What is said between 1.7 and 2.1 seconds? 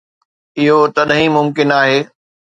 آهي.